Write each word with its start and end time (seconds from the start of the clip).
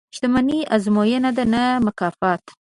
•شتمني 0.15 0.59
ازموینه 0.75 1.31
ده، 1.37 1.43
نه 1.53 1.63
مکافات. 1.85 2.43